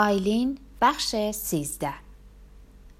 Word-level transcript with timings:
آیلین 0.00 0.58
بخش 0.80 1.30
سیزده. 1.30 1.94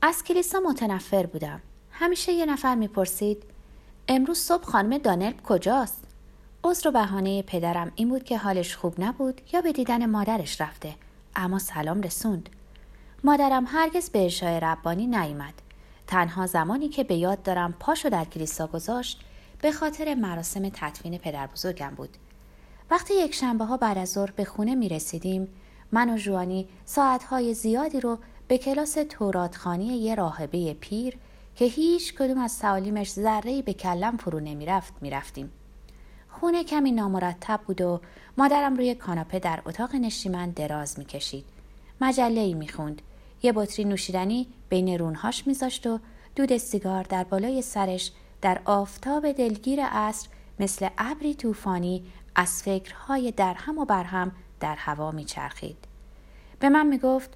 از 0.02 0.24
کلیسا 0.24 0.60
متنفر 0.60 1.26
بودم. 1.26 1.60
همیشه 1.90 2.32
یه 2.32 2.46
نفر 2.46 2.74
می‌پرسید 2.74 3.42
امروز 4.08 4.38
صبح 4.38 4.64
خانم 4.64 4.98
دانل 4.98 5.32
کجاست؟ 5.32 6.04
عذر 6.64 6.88
و 6.88 6.92
بهانه 6.92 7.42
پدرم 7.42 7.92
این 7.94 8.08
بود 8.08 8.24
که 8.24 8.38
حالش 8.38 8.76
خوب 8.76 8.94
نبود 8.98 9.40
یا 9.52 9.60
به 9.60 9.72
دیدن 9.72 10.06
مادرش 10.06 10.60
رفته 10.60 10.94
اما 11.36 11.58
سلام 11.58 12.02
رسوند. 12.02 12.48
مادرم 13.24 13.64
هرگز 13.68 14.10
به 14.10 14.22
ارشای 14.22 14.60
ربانی 14.60 15.06
نیامد 15.06 15.54
تنها 16.06 16.46
زمانی 16.46 16.88
که 16.88 17.04
به 17.04 17.14
یاد 17.14 17.42
دارم 17.42 17.74
پاشو 17.80 18.08
در 18.08 18.24
کلیسا 18.24 18.66
گذاشت 18.66 19.20
به 19.62 19.72
خاطر 19.72 20.14
مراسم 20.14 20.68
تدفین 20.68 21.18
پدر 21.18 21.46
بزرگم 21.46 21.94
بود. 21.96 22.16
وقتی 22.90 23.14
یک 23.14 23.34
شنبه 23.34 23.64
ها 23.64 23.76
بعد 23.76 23.98
از 23.98 24.12
ظهر 24.12 24.30
به 24.30 24.44
خونه 24.44 24.74
می 24.74 24.88
رسیدیم 24.88 25.48
من 25.92 26.14
و 26.14 26.16
جوانی 26.16 26.68
ساعتهای 26.84 27.54
زیادی 27.54 28.00
رو 28.00 28.18
به 28.48 28.58
کلاس 28.58 28.98
توراتخانی 29.08 29.86
یه 29.86 30.14
راهبه 30.14 30.74
پیر 30.74 31.16
که 31.54 31.64
هیچ 31.64 32.14
کدوم 32.14 32.38
از 32.38 32.58
تعالیمش 32.58 33.10
ذره 33.10 33.62
به 33.62 33.72
کلم 33.72 34.16
فرو 34.16 34.40
نمی‌رفت 34.40 34.92
می‌رفتیم. 35.00 35.50
خونه 36.28 36.64
کمی 36.64 36.92
نامرتب 36.92 37.60
بود 37.66 37.80
و 37.80 38.00
مادرم 38.38 38.76
روی 38.76 38.94
کاناپه 38.94 39.38
در 39.38 39.62
اتاق 39.66 39.94
نشیمن 39.94 40.50
دراز 40.50 40.98
می‌کشید. 40.98 41.44
مجله 42.00 42.40
ای 42.40 42.54
می‌خوند. 42.54 43.02
یه 43.42 43.52
بطری 43.52 43.84
نوشیدنی 43.84 44.46
بین 44.68 44.98
رونهاش 44.98 45.46
میذاشت 45.46 45.86
و 45.86 45.98
دود 46.36 46.56
سیگار 46.56 47.02
در 47.02 47.24
بالای 47.24 47.62
سرش 47.62 48.12
در 48.42 48.60
آفتاب 48.64 49.32
دلگیر 49.32 49.80
عصر 49.84 50.28
مثل 50.60 50.88
ابری 50.98 51.34
طوفانی 51.34 52.04
از 52.34 52.62
فکرهای 52.62 53.30
درهم 53.32 53.78
و 53.78 53.84
برهم 53.84 54.32
در 54.60 54.76
هوا 54.76 55.10
میچرخید. 55.10 55.84
به 56.60 56.68
من 56.68 56.86
می‌گفت 56.86 57.30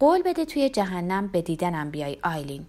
قول 0.00 0.22
بده 0.22 0.44
توی 0.44 0.68
جهنم 0.68 1.28
به 1.28 1.42
دیدنم 1.42 1.90
بیای 1.90 2.18
آیلین. 2.22 2.66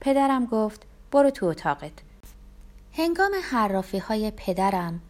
پدرم 0.00 0.46
گفت 0.46 0.86
برو 1.12 1.30
تو 1.30 1.46
اتاقت. 1.46 1.92
هنگام 2.92 3.30
حرافی 3.50 3.98
های 3.98 4.32
پدرم 4.36 5.00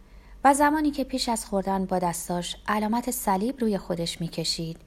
و 0.43 0.53
زمانی 0.53 0.91
که 0.91 1.03
پیش 1.03 1.29
از 1.29 1.45
خوردن 1.45 1.85
با 1.85 1.99
دستاش 1.99 2.55
علامت 2.67 3.11
صلیب 3.11 3.59
روی 3.59 3.77
خودش 3.77 4.21
می‌کشید 4.21 4.77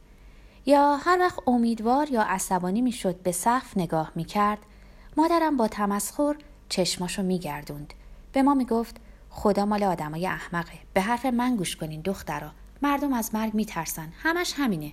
یا 0.67 0.97
هر 0.97 1.19
وقت 1.19 1.39
امیدوار 1.47 2.11
یا 2.11 2.23
عصبانی 2.23 2.81
می‌شد 2.81 3.23
به 3.23 3.33
سقف 3.33 3.77
نگاه 3.77 4.13
می‌کرد 4.15 4.59
مادرم 5.17 5.57
با 5.57 5.69
تمسخر 5.69 6.37
چشماشو 6.69 7.23
میگردوند. 7.23 7.95
به 8.33 8.43
ما 8.43 8.55
می‌گفت 8.55 8.97
خدا 9.31 9.67
مال 9.67 9.83
آدمای 9.83 10.27
احمقه 10.27 10.79
به 10.95 11.01
حرف 11.01 11.27
من 11.27 11.57
گوش 11.57 11.77
کنین 11.77 12.01
دخترا. 12.01 12.51
مردم 12.83 13.13
از 13.13 13.35
مرگ 13.35 13.55
میترسن. 13.55 14.13
همش 14.23 14.55
همینه. 14.57 14.93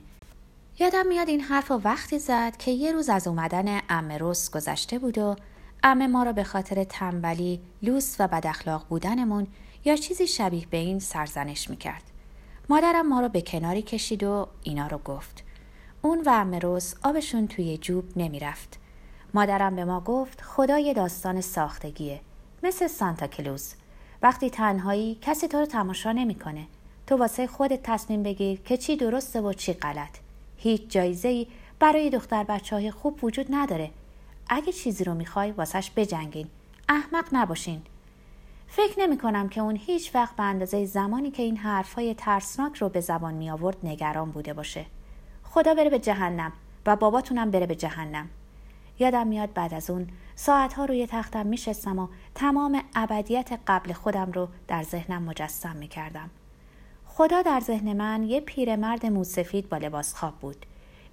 یادم 0.80 1.07
میاد 1.07 1.30
این 1.30 1.41
حرف 1.41 1.71
وقتی 1.71 2.19
زد 2.19 2.57
که 2.57 2.71
یه 2.71 2.91
روز 2.91 3.09
از 3.09 3.27
اومدن 3.27 3.80
ام 3.89 4.11
روز 4.11 4.52
گذشته 4.52 4.99
بود 4.99 5.17
و 5.17 5.35
ام 5.83 6.08
ما 6.08 6.23
را 6.23 6.33
به 6.33 6.43
خاطر 6.43 6.83
تنبلی 6.83 7.59
لوس 7.81 8.15
و 8.19 8.27
بداخلاق 8.27 8.85
بودنمون 8.89 9.47
یا 9.85 9.95
چیزی 9.95 10.27
شبیه 10.27 10.65
به 10.69 10.77
این 10.77 10.99
سرزنش 10.99 11.69
می‌کرد. 11.69 12.03
مادرم 12.69 13.08
ما 13.08 13.21
را 13.21 13.27
به 13.27 13.41
کناری 13.41 13.81
کشید 13.81 14.23
و 14.23 14.47
اینا 14.63 14.88
رو 14.88 14.97
گفت. 14.97 15.43
اون 16.02 16.21
و 16.25 16.30
ام 16.30 16.53
روز 16.53 16.95
آبشون 17.03 17.47
توی 17.47 17.77
جوب 17.77 18.05
نمی‌رفت. 18.15 18.80
مادرم 19.33 19.75
به 19.75 19.85
ما 19.85 19.99
گفت 20.02 20.41
خدای 20.41 20.93
داستان 20.93 21.41
ساختگیه. 21.41 22.21
مثل 22.63 22.88
سانتا 22.88 23.27
کلوز. 23.27 23.73
وقتی 24.21 24.49
تنهایی 24.49 25.17
کسی 25.21 25.47
تو 25.47 25.59
رو 25.59 25.65
تماشا 25.65 26.11
نمی‌کنه. 26.11 26.67
تو 27.08 27.17
واسه 27.17 27.47
خودت 27.47 27.80
تصمیم 27.83 28.23
بگیر 28.23 28.59
که 28.59 28.77
چی 28.77 28.95
درسته 28.95 29.41
و 29.41 29.53
چی 29.53 29.73
غلط. 29.73 30.17
هیچ 30.58 30.81
جایزه 30.89 31.27
ای 31.27 31.47
برای 31.80 32.09
دختر 32.09 32.44
بچه 32.44 32.75
های 32.75 32.91
خوب 32.91 33.23
وجود 33.23 33.45
نداره. 33.49 33.91
اگه 34.49 34.72
چیزی 34.72 35.03
رو 35.03 35.14
می‌خوای 35.14 35.52
واسش 35.52 35.91
بجنگین. 35.95 36.47
احمق 36.89 37.25
نباشین. 37.31 37.81
فکر 38.67 38.99
نمی 38.99 39.17
کنم 39.17 39.49
که 39.49 39.61
اون 39.61 39.76
هیچ 39.76 40.15
وقت 40.15 40.36
به 40.36 40.43
اندازه 40.43 40.86
زمانی 40.86 41.31
که 41.31 41.43
این 41.43 41.58
حرفهای 41.58 42.14
ترسناک 42.14 42.76
رو 42.76 42.89
به 42.89 43.02
زبان 43.02 43.33
می 43.33 43.49
آورد 43.49 43.77
نگران 43.83 44.31
بوده 44.31 44.54
باشه. 44.54 44.86
خدا 45.43 45.73
بره 45.73 45.89
به 45.89 45.99
جهنم 45.99 46.52
و 46.86 46.95
باباتونم 46.95 47.52
بره 47.52 47.65
به 47.65 47.76
جهنم. 47.76 48.30
یادم 48.99 49.27
میاد 49.27 49.54
بعد 49.54 49.73
از 49.73 49.89
اون 49.89 50.08
ساعتها 50.36 50.86
روی 50.86 51.08
تختم 51.08 51.48
میشستم 51.48 51.99
و 51.99 52.08
تمام 52.36 52.83
ابدیت 52.95 53.60
قبل 53.67 53.93
خودم 53.93 54.31
رو 54.31 54.48
در 54.67 54.83
ذهنم 54.83 55.23
مجسم 55.23 55.76
می‌کردم. 55.76 56.30
خدا 57.17 57.42
در 57.42 57.60
ذهن 57.60 57.94
من 57.94 58.23
یه 58.23 58.39
پیرمرد 58.42 59.05
موسفید 59.05 59.70
با 59.70 59.78
لباس 59.78 60.14
خواب 60.14 60.33
بود. 60.36 60.66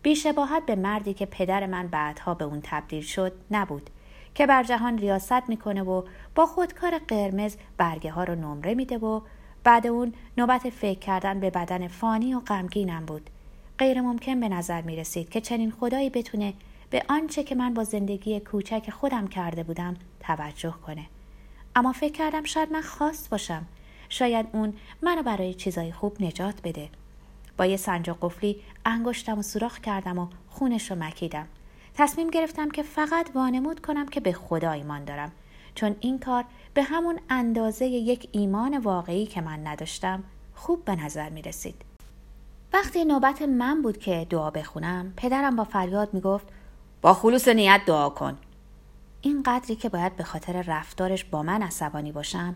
بیشباهت 0.02 0.66
به 0.66 0.74
مردی 0.74 1.14
که 1.14 1.26
پدر 1.26 1.66
من 1.66 1.86
بعدها 1.86 2.34
به 2.34 2.44
اون 2.44 2.60
تبدیل 2.62 3.02
شد 3.02 3.32
نبود 3.50 3.90
که 4.34 4.46
بر 4.46 4.62
جهان 4.62 4.98
ریاست 4.98 5.48
می‌کنه 5.48 5.82
و 5.82 6.02
با 6.34 6.46
خودکار 6.46 6.98
قرمز 6.98 7.56
برگه 7.76 8.10
ها 8.10 8.24
رو 8.24 8.34
نمره 8.34 8.74
میده 8.74 8.98
و 8.98 9.20
بعد 9.64 9.86
اون 9.86 10.12
نوبت 10.38 10.70
فکر 10.70 10.98
کردن 10.98 11.40
به 11.40 11.50
بدن 11.50 11.88
فانی 11.88 12.34
و 12.34 12.40
غمگینم 12.40 13.06
بود. 13.06 13.30
غیر 13.78 14.00
ممکن 14.00 14.40
به 14.40 14.48
نظر 14.48 14.80
می 14.80 14.96
رسید 14.96 15.28
که 15.28 15.40
چنین 15.40 15.70
خدایی 15.70 16.10
بتونه 16.10 16.54
به 16.90 17.02
آنچه 17.08 17.42
که 17.42 17.54
من 17.54 17.74
با 17.74 17.84
زندگی 17.84 18.40
کوچک 18.40 18.90
خودم 18.90 19.26
کرده 19.26 19.62
بودم 19.62 19.96
توجه 20.20 20.74
کنه. 20.86 21.06
اما 21.76 21.92
فکر 21.92 22.12
کردم 22.12 22.44
شاید 22.44 22.72
من 22.72 22.82
خاص 22.82 23.28
باشم. 23.28 23.66
شاید 24.08 24.46
اون 24.52 24.74
منو 25.02 25.22
برای 25.22 25.54
چیزای 25.54 25.92
خوب 25.92 26.22
نجات 26.22 26.54
بده. 26.64 26.88
با 27.56 27.66
یه 27.66 27.76
سنجاق 27.76 28.18
قفلی 28.20 28.56
انگشتم 28.84 29.38
و 29.38 29.42
سوراخ 29.42 29.78
کردم 29.78 30.18
و 30.18 30.26
خونش 30.48 30.90
رو 30.90 30.96
مکیدم. 30.96 31.46
تصمیم 31.94 32.30
گرفتم 32.30 32.70
که 32.70 32.82
فقط 32.82 33.30
وانمود 33.34 33.80
کنم 33.80 34.08
که 34.08 34.20
به 34.20 34.32
خدا 34.32 34.70
ایمان 34.70 35.04
دارم. 35.04 35.32
چون 35.74 35.96
این 36.00 36.18
کار 36.18 36.44
به 36.74 36.82
همون 36.82 37.18
اندازه 37.30 37.86
یک 37.86 38.28
ایمان 38.32 38.78
واقعی 38.78 39.26
که 39.26 39.40
من 39.40 39.66
نداشتم 39.66 40.24
خوب 40.54 40.84
به 40.84 40.96
نظر 40.96 41.28
می 41.28 41.42
رسید. 41.42 41.82
وقتی 42.72 43.04
نوبت 43.04 43.42
من 43.42 43.82
بود 43.82 43.98
که 43.98 44.26
دعا 44.30 44.50
بخونم 44.50 45.12
پدرم 45.16 45.56
با 45.56 45.64
فریاد 45.64 46.14
می 46.14 46.20
گفت 46.20 46.46
با 47.02 47.14
خلوص 47.14 47.48
نیت 47.48 47.80
دعا 47.86 48.08
کن. 48.08 48.38
این 49.20 49.42
قدری 49.42 49.76
که 49.76 49.88
باید 49.88 50.16
به 50.16 50.24
خاطر 50.24 50.62
رفتارش 50.62 51.24
با 51.24 51.42
من 51.42 51.62
عصبانی 51.62 52.12
باشم 52.12 52.54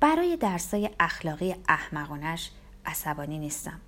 برای 0.00 0.36
درسای 0.36 0.90
اخلاقی 1.00 1.54
احمقانش 1.68 2.50
عصبانی 2.86 3.38
نیستم. 3.38 3.80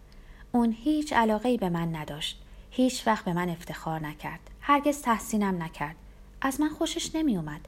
اون 0.53 0.73
هیچ 0.73 1.13
علاقه 1.13 1.57
به 1.57 1.69
من 1.69 1.97
نداشت. 1.97 2.43
هیچ 2.71 3.07
وقت 3.07 3.25
به 3.25 3.33
من 3.33 3.49
افتخار 3.49 4.01
نکرد. 4.01 4.41
هرگز 4.61 5.03
تحسینم 5.03 5.63
نکرد. 5.63 5.97
از 6.41 6.61
من 6.61 6.69
خوشش 6.69 7.15
نمی 7.15 7.37
اومد 7.37 7.61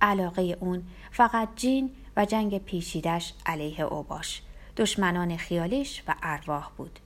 علاقه 0.00 0.56
اون 0.60 0.82
فقط 1.10 1.48
جین 1.56 1.90
و 2.16 2.24
جنگ 2.24 2.58
پیچیدش 2.58 3.32
علیه 3.46 3.80
اوباش 3.80 4.42
دشمنان 4.76 5.36
خیالیش 5.36 6.02
و 6.08 6.14
ارواح 6.22 6.70
بود. 6.76 6.98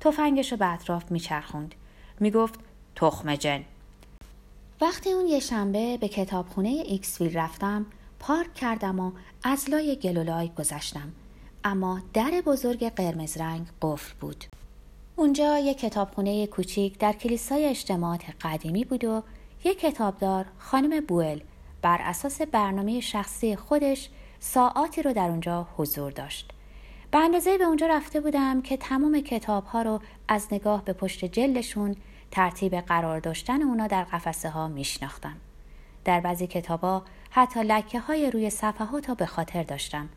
تفنگش 0.00 0.52
رو 0.52 0.58
به 0.58 0.66
اطراف 0.66 1.10
میچرخوند. 1.10 1.74
می‌گفت 2.20 2.60
تخم 2.96 3.36
جن. 3.36 3.64
وقتی 4.80 5.12
اون 5.12 5.26
یه 5.26 5.40
شنبه 5.40 5.96
به 5.96 6.08
کتابخونه 6.08 6.68
ایکسویل 6.68 7.38
رفتم 7.38 7.86
پارک 8.26 8.54
کردم 8.54 9.00
و 9.00 9.12
از 9.44 9.70
لای 9.70 9.96
گل 9.96 10.18
و 10.18 10.28
لای 10.28 10.50
گذشتم. 10.58 11.12
اما 11.64 12.00
در 12.14 12.42
بزرگ 12.46 12.88
قرمز 12.88 13.36
رنگ 13.36 13.66
قفل 13.82 14.14
بود. 14.20 14.44
اونجا 15.16 15.58
یک 15.58 15.78
کتابخونه 15.78 16.46
کوچیک 16.46 16.98
در 16.98 17.12
کلیسای 17.12 17.64
اجتماعات 17.66 18.22
قدیمی 18.40 18.84
بود 18.84 19.04
و 19.04 19.22
یک 19.64 19.80
کتابدار 19.80 20.46
خانم 20.58 21.00
بوئل 21.00 21.40
بر 21.82 21.98
اساس 22.00 22.42
برنامه 22.42 23.00
شخصی 23.00 23.56
خودش 23.56 24.10
ساعاتی 24.40 25.02
رو 25.02 25.12
در 25.12 25.28
اونجا 25.28 25.68
حضور 25.76 26.12
داشت. 26.12 26.50
به 27.10 27.18
اندازه 27.18 27.58
به 27.58 27.64
اونجا 27.64 27.86
رفته 27.86 28.20
بودم 28.20 28.62
که 28.62 28.76
تمام 28.76 29.20
کتاب 29.20 29.64
ها 29.64 29.82
رو 29.82 30.00
از 30.28 30.48
نگاه 30.52 30.84
به 30.84 30.92
پشت 30.92 31.24
جلدشون 31.24 31.96
ترتیب 32.30 32.74
قرار 32.74 33.20
داشتن 33.20 33.62
اونا 33.62 33.86
در 33.86 34.04
قفسه 34.04 34.50
ها 34.50 34.68
میشناختم. 34.68 35.36
در 36.06 36.20
بعضی 36.20 36.46
کتابا 36.46 37.02
حتی 37.30 37.60
لکه 37.60 38.00
های 38.00 38.30
روی 38.30 38.50
صفحات 38.50 39.06
ها 39.06 39.14
به 39.14 39.26
خاطر 39.26 39.62
داشتم. 39.62 40.08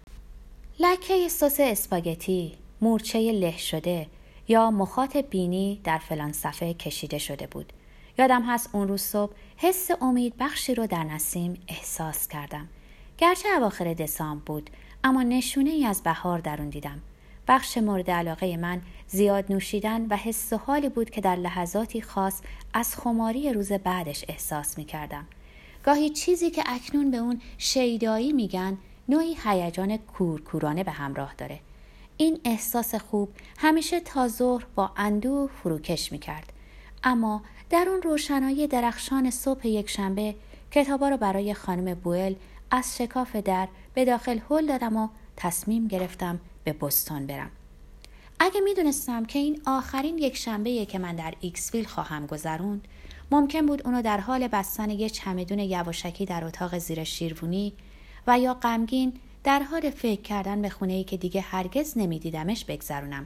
لکه 0.80 1.28
سس 1.28 1.60
اسپاگتی 1.60 2.58
مورچه 2.82 3.32
له 3.32 3.58
شده 3.58 4.08
یا 4.48 4.72
مخاط 4.72 5.18
بینی 5.18 5.82
در 5.84 5.98
فلان 5.98 6.32
صفحه 6.32 6.74
کشیده 6.74 7.18
شده 7.18 7.48
بود. 7.48 7.74
یادم 8.18 8.42
هست 8.42 8.70
اون 8.74 8.88
روز 8.88 9.02
صبح 9.02 9.34
حس 9.58 9.90
امید 10.02 10.34
بخشی 10.40 10.76
رو 10.76 10.88
در 10.88 11.04
نسیم 11.04 11.62
احساس 11.68 12.28
کردم. 12.28 12.68
گرچه 13.18 13.50
اواخر 13.58 13.94
دسامبر 13.94 14.44
بود 14.46 14.70
اما 15.04 15.24
نشونه 15.24 15.70
ای 15.70 15.86
از 15.86 16.04
بهار 16.04 16.40
در 16.40 16.62
اون 16.62 16.70
دیدم. 16.70 17.02
بخش 17.48 17.78
مورد 17.78 18.12
علاقه 18.12 18.58
من 18.58 18.82
زیاد 19.08 19.52
نوشیدن 19.52 20.06
و 20.06 20.16
حس 20.16 20.54
و 20.54 20.58
حالی 20.58 20.90
بود 20.90 21.10
که 21.10 21.22
در 21.22 21.36
لحظاتی 21.36 22.02
خاص 22.02 22.42
از 22.74 22.96
خماری 22.96 23.54
روز 23.54 23.72
بعدش 23.72 24.26
احساس 24.28 24.78
می 24.78 24.86
کردم. 24.86 25.28
گاهی 25.86 26.10
چیزی 26.10 26.50
که 26.50 26.64
اکنون 26.66 27.12
به 27.12 27.18
اون 27.18 27.42
شیدایی 27.58 28.34
میگن 28.34 28.78
نوعی 29.10 29.38
هیجان 29.44 29.98
کورکورانه 29.98 30.84
به 30.84 30.92
همراه 30.92 31.34
داره. 31.38 31.60
این 32.18 32.40
احساس 32.46 32.96
خوب 32.96 33.30
همیشه 33.58 34.00
تا 34.00 34.28
ظهر 34.28 34.66
با 34.76 34.92
اندوه 34.98 35.50
فروکش 35.64 36.12
می 36.12 36.20
کرد. 36.20 36.54
اما 37.04 37.42
در 37.70 37.86
اون 37.90 38.02
روشنایی 38.02 38.68
درخشان 38.68 39.30
صبح 39.32 39.68
یکشنبه 39.68 40.36
کتابا 40.72 41.10
رو 41.10 41.18
برای 41.18 41.54
خانم 41.54 41.94
بوئل 41.94 42.34
از 42.72 42.98
شکاف 42.98 43.36
در 43.36 43.68
به 43.94 44.06
داخل 44.06 44.40
هل 44.50 44.68
دادم 44.68 44.98
و 44.98 45.08
تصمیم 45.38 45.88
گرفتم 45.88 46.40
به 46.64 46.74
بستان 46.74 47.28
برم. 47.28 47.52
اگه 48.40 48.62
می‌دونستم 48.62 49.26
که 49.26 49.40
این 49.40 49.62
آخرین 49.66 50.18
یکشنبه 50.18 50.86
که 50.86 51.00
من 51.00 51.16
در 51.16 51.34
ایکسویل 51.40 51.86
خواهم 51.86 52.26
گذروند 52.26 52.88
ممکن 53.32 53.66
بود 53.66 53.88
اونو 53.88 54.02
در 54.02 54.20
حال 54.20 54.48
بستن 54.48 54.90
یه 54.90 55.10
چمدون 55.10 55.60
یواشکی 55.60 56.26
در 56.26 56.46
اتاق 56.46 56.78
زیر 56.78 57.04
شیروونی 57.04 57.74
و 58.28 58.40
یا 58.40 58.54
غمگین 58.54 59.14
در 59.44 59.64
حال 59.64 59.90
فکر 59.90 60.22
کردن 60.22 60.62
به 60.62 60.70
خونه 60.70 60.94
ای 60.94 61.04
که 61.04 61.18
دیگه 61.18 61.42
هرگز 61.42 61.98
نمیدیدمش 61.98 62.66
بگذرونم. 62.66 63.26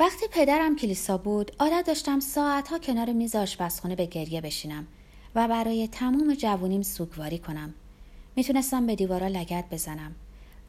وقتی 0.00 0.26
پدرم 0.32 0.76
کلیسا 0.76 1.18
بود 1.18 1.52
عادت 1.58 1.86
داشتم 1.86 2.20
ساعتها 2.20 2.78
کنار 2.78 3.12
میز 3.12 3.36
آشپزخونه 3.36 3.96
به 3.96 4.06
گریه 4.06 4.40
بشینم 4.40 4.86
و 5.34 5.48
برای 5.48 5.88
تمام 5.88 6.34
جوونیم 6.34 6.82
سوگواری 6.82 7.38
کنم. 7.38 7.74
می‌تونستم 8.36 8.86
به 8.86 8.94
دیوارا 8.94 9.26
لگت 9.26 9.64
بزنم. 9.70 10.14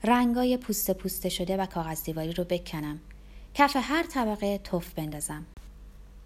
رنگای 0.04 0.58
پوست 0.58 0.92
پوسته 0.92 1.30
شده 1.30 1.58
و 1.58 1.66
کاغذ 1.66 2.04
دیواری 2.04 2.34
رو 2.34 2.44
بکنم. 2.44 3.00
کف 3.54 3.78
هر 3.82 4.04
طبقه 4.04 4.58
توف 4.58 4.94
بندازم. 4.94 5.46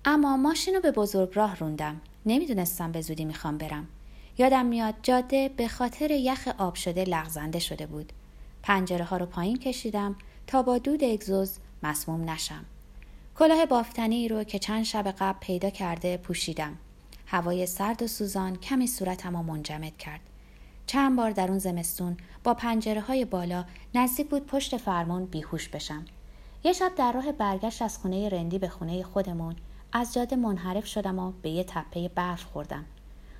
اما 0.05 0.37
ماشین 0.37 0.75
رو 0.75 0.81
به 0.81 0.91
بزرگ 0.91 1.29
راه 1.33 1.55
روندم. 1.59 2.01
نمی‌دونستم 2.25 2.91
به 2.91 3.01
زودی 3.01 3.25
می‌خوام 3.25 3.57
برم. 3.57 3.87
یادم 4.37 4.65
میاد 4.65 4.95
جاده 5.03 5.49
به 5.49 5.67
خاطر 5.67 6.11
یخ 6.11 6.47
آب 6.57 6.75
شده 6.75 7.03
لغزنده 7.03 7.59
شده 7.59 7.85
بود. 7.85 8.13
پنجره 8.63 9.05
ها 9.05 9.17
رو 9.17 9.25
پایین 9.25 9.57
کشیدم 9.57 10.15
تا 10.47 10.61
با 10.61 10.77
دود 10.77 11.03
اگزوز 11.03 11.57
مسموم 11.83 12.29
نشم. 12.29 12.65
کلاه 13.35 13.65
بافتنی 13.65 14.27
رو 14.27 14.43
که 14.43 14.59
چند 14.59 14.83
شب 14.83 15.07
قبل 15.07 15.39
پیدا 15.39 15.69
کرده 15.69 16.17
پوشیدم. 16.17 16.77
هوای 17.27 17.65
سرد 17.65 18.03
و 18.03 18.07
سوزان 18.07 18.55
کمی 18.55 18.87
صورتم 18.87 19.37
رو 19.37 19.43
منجمد 19.43 19.97
کرد. 19.97 20.19
چند 20.87 21.17
بار 21.17 21.31
در 21.31 21.47
اون 21.49 21.59
زمستون 21.59 22.17
با 22.43 22.53
پنجره 22.53 23.01
های 23.01 23.25
بالا 23.25 23.65
نزدیک 23.95 24.27
بود 24.27 24.45
پشت 24.45 24.77
فرمون 24.77 25.25
بیهوش 25.25 25.69
بشم. 25.69 26.05
یه 26.63 26.73
شب 26.73 26.91
در 26.97 27.11
راه 27.11 27.31
برگشت 27.31 27.81
از 27.81 27.97
خونه 27.97 28.29
رندی 28.29 28.59
به 28.59 28.69
خونه 28.69 29.03
خودمون 29.03 29.55
از 29.97 30.13
جاده 30.13 30.35
منحرف 30.35 30.85
شدم 30.85 31.19
و 31.19 31.31
به 31.41 31.49
یه 31.49 31.63
تپه 31.63 32.07
برف 32.07 32.43
خوردم. 32.43 32.85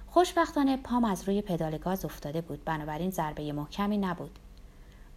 خوشبختانه 0.07 0.77
پام 0.77 1.05
از 1.05 1.27
روی 1.27 1.41
پدال 1.41 1.77
گاز 1.77 2.05
افتاده 2.05 2.41
بود 2.41 2.65
بنابراین 2.65 3.09
ضربه 3.09 3.53
محکمی 3.53 3.97
نبود. 3.97 4.39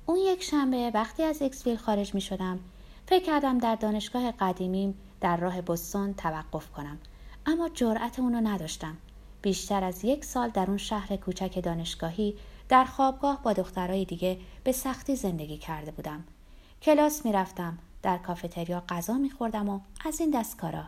اون 0.07 0.19
یک 0.19 0.43
شنبه 0.43 0.91
وقتی 0.95 1.23
از 1.23 1.43
اکسویل 1.43 1.77
خارج 1.77 2.15
می 2.15 2.21
شدم 2.21 2.59
فکر 3.07 3.25
کردم 3.25 3.59
در 3.59 3.75
دانشگاه 3.75 4.33
قدیمیم 4.33 4.95
در 5.21 5.37
راه 5.37 5.61
بستون 5.61 6.15
توقف 6.15 6.71
کنم 6.71 6.99
اما 7.47 7.69
جرأت 7.69 8.19
اونو 8.19 8.41
نداشتم 8.41 8.97
بیشتر 9.43 9.85
از 9.85 10.05
یک 10.05 10.25
سال 10.25 10.49
در 10.49 10.67
اون 10.69 10.79
شهر 10.79 11.17
کوچک 11.17 11.63
دانشگاهی 11.63 12.37
در 12.69 12.85
خوابگاه 12.85 13.43
با 13.43 13.53
دخترای 13.53 14.05
دیگه 14.05 14.39
به 14.65 14.73
سختی 14.73 15.17
زندگی 15.17 15.59
کرده 15.59 15.91
بودم 15.91 16.25
کلاس 16.83 17.25
می‌رفتم 17.25 17.79
در 18.03 18.19
کافه‌تریا 18.19 18.83
غذا 18.89 19.15
میخوردم 19.15 19.69
و 19.69 19.81
از 20.05 20.21
این 20.21 20.31
دست 20.31 20.58
کارا 20.58 20.85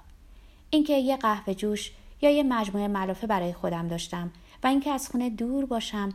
اینکه 0.70 0.92
یه 0.92 1.16
قهوه 1.16 1.54
جوش 1.54 1.92
یا 2.22 2.30
یه 2.30 2.42
مجموعه 2.42 2.88
ملافه 2.88 3.26
برای 3.26 3.52
خودم 3.52 3.88
داشتم 3.88 4.30
و 4.62 4.66
اینکه 4.66 4.90
از 4.90 5.08
خونه 5.08 5.30
دور 5.30 5.66
باشم 5.66 6.12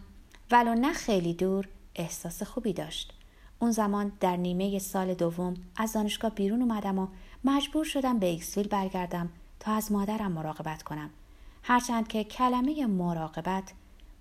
ولو 0.52 0.76
نه 0.76 0.94
خیلی 0.94 1.34
دور 1.34 1.68
احساس 1.96 2.44
خوبی 2.44 2.74
داشت. 2.74 3.14
اون 3.60 3.72
زمان 3.72 4.12
در 4.20 4.36
نیمه 4.36 4.80
سال 4.80 5.14
دوم 5.14 5.54
از 5.76 5.94
دانشگاه 5.94 6.32
بیرون 6.32 6.62
اومدم 6.62 7.00
و 7.00 7.08
مجبور 7.44 7.86
شدم 7.86 8.20
به 8.20 8.26
ایکسویل 8.26 8.68
برگردم 8.68 9.30
تا 9.60 9.74
از 9.74 9.92
مادرم 9.92 10.32
مراقبت 10.32 10.84
کنم. 10.84 11.10
هرچند 11.64 12.08
که 12.08 12.24
کلمه 12.24 12.86
مراقبت 12.86 13.74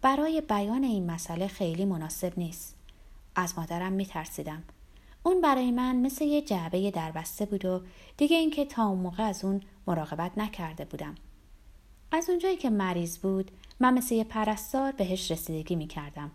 برای 0.02 0.40
بیان 0.40 0.84
این 0.84 1.10
مسئله 1.10 1.46
خیلی 1.46 1.84
مناسب 1.84 2.32
نیست. 2.36 2.76
از 3.36 3.58
مادرم 3.58 3.92
میترسیدم. 3.92 4.62
اون 5.26 5.40
برای 5.40 5.70
من 5.70 5.96
مثل 5.96 6.24
یه 6.24 6.42
جعبه 6.42 6.90
دربسته 6.90 7.46
بود 7.46 7.64
و 7.64 7.82
دیگه 8.16 8.36
اینکه 8.36 8.64
تا 8.64 8.86
اون 8.86 8.98
موقع 8.98 9.22
از 9.22 9.44
اون 9.44 9.60
مراقبت 9.86 10.38
نکرده 10.38 10.84
بودم 10.84 11.14
از 12.12 12.30
اونجایی 12.30 12.56
که 12.56 12.70
مریض 12.70 13.18
بود 13.18 13.50
من 13.80 13.94
مثل 13.94 14.14
یه 14.14 14.24
پرستار 14.24 14.92
بهش 14.92 15.30
رسیدگی 15.30 15.76
می‌کردم 15.76 16.30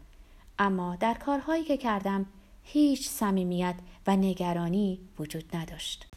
اما 0.59 0.95
در 0.95 1.13
کارهایی 1.13 1.63
که 1.63 1.77
کردم 1.77 2.25
هیچ 2.63 3.09
صمیمیت 3.09 3.75
و 4.07 4.15
نگرانی 4.15 5.00
وجود 5.19 5.56
نداشت. 5.56 6.07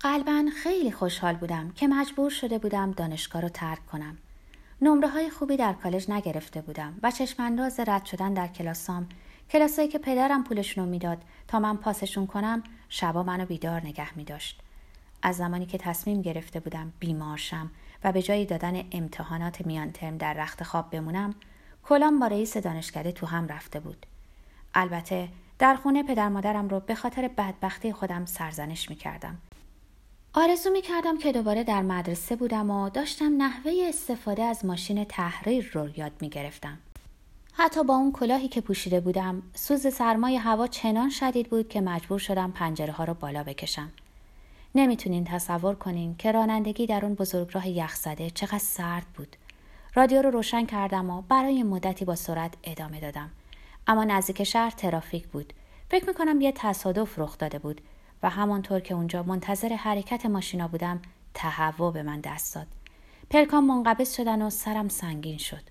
قلبا 0.00 0.44
خیلی 0.62 0.92
خوشحال 0.92 1.34
بودم 1.34 1.70
که 1.70 1.88
مجبور 1.88 2.30
شده 2.30 2.58
بودم 2.58 2.92
دانشگاه 2.92 3.42
رو 3.42 3.48
ترک 3.48 3.86
کنم. 3.86 4.18
نمره 4.82 5.08
های 5.08 5.30
خوبی 5.30 5.56
در 5.56 5.72
کالج 5.72 6.10
نگرفته 6.10 6.60
بودم 6.60 6.98
و 7.02 7.10
چشمانداز 7.10 7.80
رد 7.80 8.04
شدن 8.04 8.34
در 8.34 8.46
کلاسام 8.46 9.08
کلاسایی 9.50 9.88
که 9.88 9.98
پدرم 9.98 10.44
پولشون 10.44 10.84
رو 10.84 10.90
می‌داد 10.90 11.18
تا 11.48 11.58
من 11.58 11.76
پاسشون 11.76 12.26
کنم 12.26 12.62
شبا 12.88 13.22
منو 13.22 13.46
بیدار 13.46 13.80
نگه 13.80 14.18
می 14.18 14.24
داشت. 14.24 14.60
از 15.22 15.36
زمانی 15.36 15.66
که 15.66 15.78
تصمیم 15.78 16.22
گرفته 16.22 16.60
بودم 16.60 16.92
بیمارشم 16.98 17.70
و 18.04 18.12
به 18.12 18.22
جای 18.22 18.44
دادن 18.44 18.84
امتحانات 18.92 19.66
میان 19.66 19.92
ترم 19.92 20.16
در 20.16 20.34
رخت 20.34 20.62
خواب 20.62 20.90
بمونم 20.90 21.34
کلام 21.82 22.18
با 22.18 22.26
رئیس 22.26 22.56
دانشکده 22.56 23.12
تو 23.12 23.26
هم 23.26 23.48
رفته 23.48 23.80
بود. 23.80 24.06
البته 24.74 25.28
در 25.58 25.74
خونه 25.74 26.02
پدر 26.02 26.28
مادرم 26.28 26.68
رو 26.68 26.80
به 26.80 26.94
خاطر 26.94 27.28
بدبختی 27.28 27.92
خودم 27.92 28.24
سرزنش 28.24 28.90
می 28.90 28.96
کردم. 28.96 29.38
آرزو 30.34 30.70
می 30.70 30.82
کردم 30.82 31.18
که 31.18 31.32
دوباره 31.32 31.64
در 31.64 31.82
مدرسه 31.82 32.36
بودم 32.36 32.70
و 32.70 32.90
داشتم 32.90 33.42
نحوه 33.42 33.72
استفاده 33.88 34.42
از 34.42 34.64
ماشین 34.64 35.04
تحریر 35.04 35.70
رو 35.72 35.88
یاد 35.98 36.12
می 36.20 36.28
گرفتم. 36.28 36.78
حتی 37.60 37.84
با 37.84 37.94
اون 37.94 38.12
کلاهی 38.12 38.48
که 38.48 38.60
پوشیده 38.60 39.00
بودم 39.00 39.42
سوز 39.54 39.94
سرمای 39.94 40.36
هوا 40.36 40.66
چنان 40.66 41.10
شدید 41.10 41.50
بود 41.50 41.68
که 41.68 41.80
مجبور 41.80 42.18
شدم 42.18 42.50
پنجره 42.50 42.92
ها 42.92 43.04
رو 43.04 43.14
بالا 43.14 43.42
بکشم. 43.42 43.92
نمی‌تونین 44.74 45.24
تصور 45.24 45.74
کنین 45.74 46.16
که 46.16 46.32
رانندگی 46.32 46.86
در 46.86 47.04
اون 47.04 47.14
بزرگراه 47.14 47.68
یخزده 47.68 48.30
چقدر 48.30 48.58
سرد 48.58 49.06
بود. 49.16 49.36
رادیو 49.94 50.22
رو 50.22 50.30
روشن 50.30 50.66
کردم 50.66 51.10
و 51.10 51.22
برای 51.22 51.62
مدتی 51.62 52.04
با 52.04 52.14
سرعت 52.14 52.54
ادامه 52.64 53.00
دادم. 53.00 53.30
اما 53.86 54.04
نزدیک 54.04 54.44
شهر 54.44 54.70
ترافیک 54.70 55.28
بود 55.28 55.52
فکر 55.90 56.06
می‌کنم 56.06 56.40
یه 56.40 56.52
تصادف 56.52 57.18
رخ 57.18 57.38
داده 57.38 57.58
بود 57.58 57.80
و 58.22 58.30
همانطور 58.30 58.80
که 58.80 58.94
اونجا 58.94 59.22
منتظر 59.22 59.68
حرکت 59.68 60.26
ماشینا 60.26 60.68
بودم 60.68 61.02
تهوع 61.34 61.92
به 61.92 62.02
من 62.02 62.20
دست 62.20 62.54
داد 62.54 62.66
پلکان 63.30 63.64
منقبض 63.64 64.16
شدن 64.16 64.42
و 64.42 64.50
سرم 64.50 64.88
سنگین 64.88 65.38
شد 65.38 65.62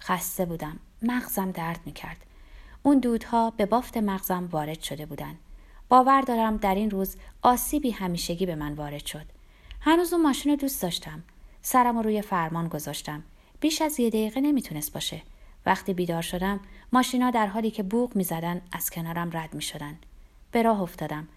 خسته 0.00 0.44
بودم 0.44 0.78
مغزم 1.02 1.50
درد 1.50 1.80
می‌کرد 1.86 2.16
اون 2.82 2.98
دودها 2.98 3.50
به 3.50 3.66
بافت 3.66 3.96
مغزم 3.96 4.48
وارد 4.52 4.80
شده 4.80 5.06
بودن 5.06 5.34
باور 5.88 6.20
دارم 6.20 6.56
در 6.56 6.74
این 6.74 6.90
روز 6.90 7.16
آسیبی 7.42 7.90
همیشگی 7.90 8.46
به 8.46 8.54
من 8.54 8.72
وارد 8.72 9.06
شد 9.06 9.24
هنوز 9.80 10.12
اون 10.12 10.22
ماشین 10.22 10.52
رو 10.52 10.56
دوست 10.56 10.82
داشتم 10.82 11.22
سرم 11.62 11.96
رو 11.96 12.02
روی 12.02 12.22
فرمان 12.22 12.68
گذاشتم 12.68 13.22
بیش 13.60 13.82
از 13.82 14.00
یه 14.00 14.08
دقیقه 14.08 14.40
نمی‌تونست 14.40 14.92
باشه 14.92 15.22
وقتی 15.66 15.94
بیدار 15.94 16.22
شدم 16.22 16.60
ماشینا 16.92 17.30
در 17.30 17.46
حالی 17.46 17.70
که 17.70 17.82
بوق 17.82 18.16
می‌زدن 18.16 18.60
از 18.72 18.90
کنارم 18.90 19.30
رد 19.32 19.54
می 19.54 19.62
شدن. 19.62 19.98
به 20.52 20.62
راه 20.62 20.82
افتادم. 20.82 21.28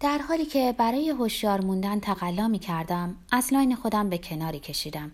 در 0.00 0.18
حالی 0.18 0.46
که 0.46 0.74
برای 0.78 1.10
هوشیار 1.10 1.60
موندن 1.60 2.00
تقلا 2.00 2.48
می 2.48 2.58
کردم 2.58 3.16
از 3.32 3.52
لاین 3.52 3.76
خودم 3.76 4.08
به 4.08 4.18
کناری 4.18 4.58
کشیدم. 4.58 5.10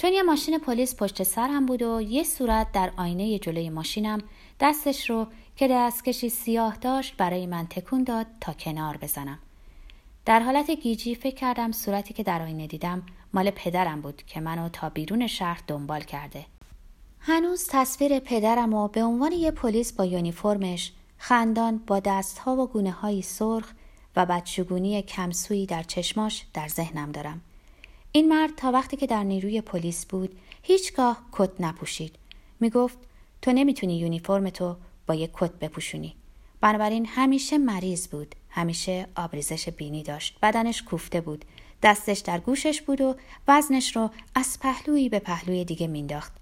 چون 0.00 0.12
یه 0.12 0.22
ماشین 0.22 0.58
پلیس 0.58 0.96
پشت 0.96 1.22
سرم 1.22 1.66
بود 1.66 1.82
و 1.82 2.00
یه 2.02 2.22
صورت 2.22 2.72
در 2.72 2.92
آینه 2.96 3.38
جلوی 3.38 3.70
ماشینم 3.70 4.18
دستش 4.60 5.10
رو 5.10 5.26
که 5.56 5.68
دستکشی 5.68 6.28
سیاه 6.28 6.76
داشت 6.76 7.16
برای 7.16 7.46
من 7.46 7.66
تکون 7.66 8.04
داد 8.04 8.26
تا 8.40 8.52
کنار 8.52 8.96
بزنم. 8.96 9.38
در 10.24 10.40
حالت 10.40 10.70
گیجی 10.70 11.14
فکر 11.14 11.34
کردم 11.34 11.72
صورتی 11.72 12.14
که 12.14 12.22
در 12.22 12.42
آینه 12.42 12.66
دیدم 12.66 13.02
مال 13.34 13.50
پدرم 13.50 14.00
بود 14.00 14.22
که 14.26 14.40
منو 14.40 14.68
تا 14.68 14.88
بیرون 14.88 15.26
شهر 15.26 15.60
دنبال 15.66 16.00
کرده. 16.00 16.46
هنوز 17.20 17.66
تصویر 17.70 18.18
پدرم 18.18 18.74
و 18.74 18.88
به 18.88 19.04
عنوان 19.04 19.32
یه 19.32 19.50
پلیس 19.50 19.92
با 19.92 20.04
یونیفرمش 20.04 20.92
خندان 21.16 21.78
با 21.86 22.00
دستها 22.00 22.56
و 22.56 22.66
گونه 22.66 22.90
های 22.90 23.22
سرخ 23.22 23.72
و 24.16 24.26
بدشگونی 24.26 25.02
کمسویی 25.02 25.66
در 25.66 25.82
چشماش 25.82 26.46
در 26.54 26.68
ذهنم 26.68 27.12
دارم. 27.12 27.40
این 28.12 28.28
مرد 28.28 28.50
تا 28.56 28.72
وقتی 28.72 28.96
که 28.96 29.06
در 29.06 29.24
نیروی 29.24 29.60
پلیس 29.60 30.06
بود 30.06 30.38
هیچگاه 30.62 31.22
کت 31.32 31.50
نپوشید. 31.60 32.16
می‌گفت 32.60 32.98
تو 33.42 33.52
نمی‌تونی 33.52 33.98
یونیفرم 33.98 34.50
تو 34.50 34.76
با 35.06 35.14
یک 35.14 35.30
کت 35.34 35.52
بپوشونی. 35.52 36.14
بنابراین 36.60 37.06
همیشه 37.06 37.58
مریض 37.58 38.08
بود. 38.08 38.34
همیشه 38.50 39.06
آبریزش 39.16 39.68
بینی 39.68 40.02
داشت. 40.02 40.38
بدنش 40.42 40.82
کوفته 40.82 41.20
بود. 41.20 41.44
دستش 41.82 42.18
در 42.18 42.38
گوشش 42.38 42.82
بود 42.82 43.00
و 43.00 43.14
وزنش 43.48 43.96
رو 43.96 44.10
از 44.34 44.58
پهلویی 44.60 45.08
به 45.08 45.18
پهلوی 45.18 45.64
دیگه 45.64 45.86
مینداخت. 45.86 46.32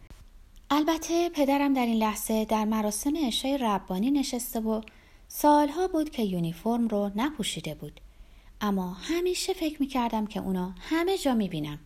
البته 0.70 1.28
پدرم 1.28 1.74
در 1.74 1.86
این 1.86 1.96
لحظه 1.96 2.44
در 2.44 2.64
مراسم 2.64 3.12
اشای 3.26 3.58
ربانی 3.58 4.10
نشسته 4.10 4.60
و 4.60 4.80
سالها 5.28 5.88
بود 5.88 6.10
که 6.10 6.22
یونیفرم 6.22 6.88
رو 6.88 7.10
نپوشیده 7.16 7.74
بود 7.74 8.00
اما 8.60 8.92
همیشه 8.92 9.52
فکر 9.52 9.76
می‌کردم 9.80 10.26
که 10.26 10.40
اونا 10.40 10.74
همه 10.78 11.18
جا 11.18 11.34
می‌بینم. 11.34 11.78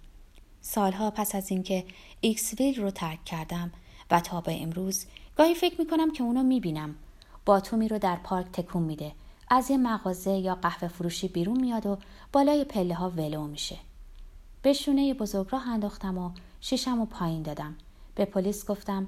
سالها 0.61 1.11
پس 1.11 1.35
از 1.35 1.51
اینکه 1.51 1.85
ایکسویل 2.21 2.81
رو 2.81 2.91
ترک 2.91 3.25
کردم 3.25 3.73
و 4.11 4.21
تا 4.21 4.41
به 4.41 4.63
امروز 4.63 5.07
گاهی 5.37 5.55
فکر 5.55 5.81
می‌کنم 5.81 6.13
که 6.13 6.23
اونو 6.23 6.43
می‌بینم. 6.43 6.95
باتومی 7.45 7.89
رو 7.89 7.99
در 7.99 8.17
پارک 8.17 8.47
تکون 8.47 8.83
میده. 8.83 9.13
از 9.49 9.71
یه 9.71 9.77
مغازه 9.77 10.31
یا 10.31 10.55
قهوه 10.55 10.89
فروشی 10.89 11.29
بیرون 11.29 11.61
میاد 11.61 11.87
و 11.87 11.99
بالای 12.33 12.65
پله 12.65 12.95
ها 12.95 13.11
ولو 13.11 13.47
میشه. 13.47 13.77
به 14.63 14.73
شونه 14.73 15.15
بزرگراه 15.15 15.69
انداختم 15.69 16.19
و 16.19 16.31
شیشم 16.61 17.01
و 17.01 17.07
پایین 17.07 17.43
دادم. 17.43 17.77
به 18.15 18.25
پلیس 18.25 18.67
گفتم 18.67 19.07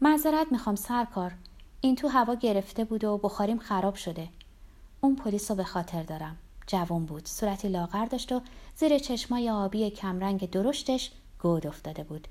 معذرت 0.00 0.46
می‌خوام 0.50 0.76
سرکار. 0.76 1.34
این 1.80 1.96
تو 1.96 2.08
هوا 2.08 2.34
گرفته 2.34 2.84
بود 2.84 3.04
و 3.04 3.18
بخاریم 3.18 3.58
خراب 3.58 3.94
شده. 3.94 4.28
اون 5.00 5.16
پلیس 5.16 5.50
رو 5.50 5.56
به 5.56 5.64
خاطر 5.64 6.02
دارم. 6.02 6.36
جوان 6.68 7.06
بود. 7.06 7.26
صورتی 7.26 7.68
لاغر 7.68 8.04
داشت 8.04 8.32
و 8.32 8.40
زیر 8.76 8.98
چشمای 8.98 9.50
آبی 9.50 9.90
کمرنگ 9.90 10.50
درشتش 10.50 11.10
گود 11.42 11.66
افتاده 11.66 12.04
بود. 12.04 12.28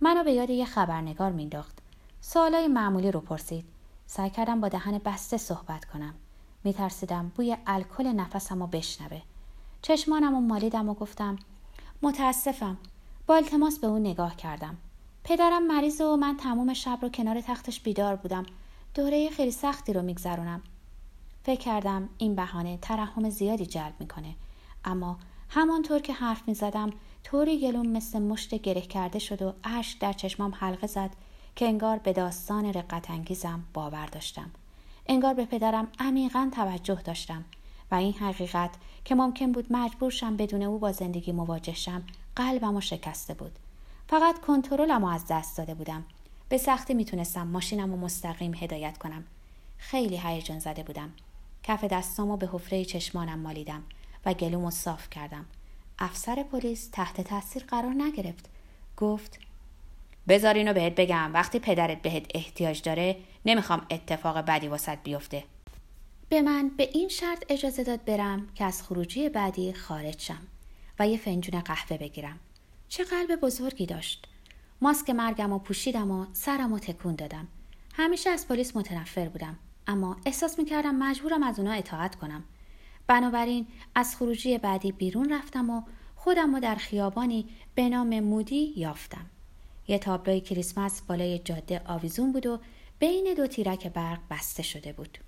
منو 0.00 0.24
به 0.24 0.32
یاد 0.32 0.50
یه 0.50 0.64
خبرنگار 0.64 1.32
مینداخت 1.32 1.78
سوالای 2.20 2.68
معمولی 2.68 3.10
رو 3.10 3.20
پرسید. 3.20 3.64
سعی 4.06 4.30
کردم 4.30 4.60
با 4.60 4.68
دهن 4.68 4.98
بسته 4.98 5.36
صحبت 5.36 5.84
کنم. 5.84 6.14
میترسیدم 6.64 7.32
بوی 7.34 7.56
الکل 7.66 8.06
نفسم 8.06 8.60
رو 8.60 8.66
بشنوه. 8.66 9.22
چشمانم 9.82 10.34
و 10.34 10.40
مالیدم 10.40 10.88
و 10.88 10.94
گفتم 10.94 11.38
متاسفم. 12.02 12.76
با 13.26 13.36
التماس 13.36 13.78
به 13.78 13.86
اون 13.86 14.00
نگاه 14.00 14.36
کردم. 14.36 14.76
پدرم 15.24 15.66
مریض 15.66 16.00
و 16.00 16.16
من 16.16 16.36
تمام 16.36 16.74
شب 16.74 16.98
رو 17.02 17.08
کنار 17.08 17.40
تختش 17.40 17.80
بیدار 17.80 18.16
بودم. 18.16 18.46
دوره 18.94 19.30
خیلی 19.30 19.50
سختی 19.50 19.92
رو 19.92 20.02
میگذرونم. 20.02 20.62
فکر 21.46 21.60
کردم 21.60 22.08
این 22.18 22.34
بهانه 22.34 22.78
ترحم 22.82 23.30
زیادی 23.30 23.66
جلب 23.66 23.94
می‌کنه. 24.00 24.34
اما 24.84 25.18
همانطور 25.48 25.98
که 26.00 26.12
حرف 26.12 26.48
می‌زدم 26.48 26.90
طوری 27.24 27.60
گلوم 27.60 27.86
مثل 27.86 28.18
مشت 28.18 28.54
گره 28.54 28.80
کرده 28.80 29.18
شد 29.18 29.42
و 29.42 29.54
اشک 29.64 29.98
در 29.98 30.12
چشمام 30.12 30.54
حلقه 30.54 30.86
زد 30.86 31.10
که 31.56 31.66
انگار 31.66 31.98
به 31.98 32.12
داستان 32.12 32.72
رقت 32.72 33.10
انگیزم 33.10 33.64
باور 33.74 34.06
داشتم. 34.06 34.50
انگار 35.06 35.34
به 35.34 35.44
پدرم 35.44 35.88
عمیقا 35.98 36.50
توجه 36.54 37.02
داشتم 37.04 37.44
و 37.90 37.94
این 37.94 38.12
حقیقت 38.12 38.70
که 39.04 39.14
ممکن 39.14 39.52
بود 39.52 39.66
مجبور 39.70 40.10
شم 40.10 40.36
بدون 40.36 40.62
او 40.62 40.78
با 40.78 40.92
زندگی 40.92 41.32
مواجه 41.32 41.74
شم 41.74 42.02
قلبم 42.36 42.80
شکسته 42.80 43.34
بود. 43.34 43.58
فقط 44.08 44.40
کنترلم 44.40 45.04
از 45.04 45.24
دست 45.30 45.58
داده 45.58 45.74
بودم. 45.74 46.04
به 46.48 46.58
سختی 46.58 46.94
می‌تونستم 46.94 47.46
ماشینم 47.46 47.92
و 47.92 47.96
مستقیم 47.96 48.54
هدایت 48.54 48.98
کنم. 48.98 49.24
خیلی 49.78 50.16
هیجان 50.16 50.58
زده 50.58 50.82
بودم. 50.82 51.12
کف 51.66 51.84
دستامو 51.84 52.36
به 52.36 52.48
حفره 52.52 52.84
چشمانم 52.84 53.38
مالیدم 53.38 53.82
و 54.26 54.34
گلومو 54.34 54.70
صاف 54.70 55.10
کردم. 55.10 55.46
افسر 55.98 56.42
پلیس 56.42 56.88
تحت 56.92 57.20
تاثیر 57.20 57.64
قرار 57.64 57.92
نگرفت. 57.92 58.46
گفت 58.96 59.38
بذار 60.28 60.54
اینو 60.54 60.72
بهت 60.72 60.94
بگم 60.94 61.30
وقتی 61.34 61.58
پدرت 61.58 62.02
بهت 62.02 62.26
احتیاج 62.34 62.82
داره 62.82 63.16
نمی‌خوام 63.44 63.86
اتفاق 63.90 64.38
بدی 64.38 64.68
واسط 64.68 64.98
بیفته. 65.02 65.44
به 66.28 66.42
من 66.42 66.68
به 66.68 66.90
این 66.92 67.08
شرط 67.08 67.44
اجازه 67.48 67.84
داد 67.84 68.04
برم 68.04 68.48
که 68.54 68.64
از 68.64 68.82
خروجی 68.82 69.28
بعدی 69.28 69.72
خارج 69.72 70.20
شم 70.20 70.46
و 70.98 71.08
یه 71.08 71.16
فنجون 71.16 71.60
قهوه 71.60 71.96
بگیرم. 71.98 72.38
چه 72.88 73.04
قلب 73.04 73.40
بزرگی 73.40 73.86
داشت. 73.86 74.28
ماسک 74.80 75.10
مرگم 75.10 75.52
و 75.52 75.58
پوشیدم 75.58 76.10
و 76.10 76.26
سرم 76.32 76.72
و 76.72 76.78
تکون 76.78 77.14
دادم. 77.14 77.48
همیشه 77.92 78.30
از 78.30 78.48
پلیس 78.48 78.76
متنفر 78.76 79.28
بودم. 79.28 79.58
اما 79.86 80.16
احساس 80.26 80.58
می‌کردم 80.58 80.94
مجبورم 80.94 81.42
از 81.42 81.58
اونا 81.58 81.72
اطاعت 81.72 82.14
کنم. 82.14 82.44
بنابراین 83.06 83.66
از 83.94 84.16
خروجی 84.16 84.58
بعدی 84.58 84.92
بیرون 84.92 85.32
رفتم 85.32 85.70
و 85.70 85.82
خودم 86.14 86.54
رو 86.54 86.60
در 86.60 86.74
خیابانی 86.74 87.46
به 87.74 87.88
نام 87.88 88.20
مودی 88.20 88.72
یافتم. 88.76 89.26
یه 89.88 89.98
تابلوی 89.98 90.40
کریسمس 90.40 91.02
بالای 91.02 91.38
جاده 91.38 91.82
آویزون 91.86 92.32
بود 92.32 92.46
و 92.46 92.60
بین 92.98 93.34
دو 93.36 93.46
تیرک 93.46 93.86
برق 93.86 94.18
بسته 94.30 94.62
شده 94.62 94.92
بود. 94.92 95.18